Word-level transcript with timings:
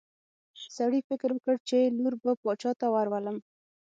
سړي 0.77 0.99
فکر 1.09 1.29
وکړ 1.33 1.55
چې 1.69 1.93
لور 1.97 2.13
به 2.21 2.31
باچا 2.43 2.71
ته 2.79 2.87
ورولم. 2.93 3.37